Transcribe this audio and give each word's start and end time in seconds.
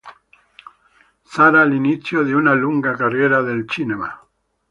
Sarà 1.21 1.63
l'inizio 1.63 2.23
di 2.23 2.33
una 2.33 2.53
lunga 2.53 2.93
carriera 2.93 3.39
nel 3.43 3.69
cinema. 3.69 4.19